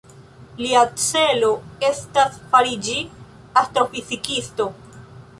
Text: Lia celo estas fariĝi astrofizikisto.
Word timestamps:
Lia 0.59 0.79
celo 1.07 1.49
estas 1.89 2.39
fariĝi 2.55 2.95
astrofizikisto. 3.63 4.67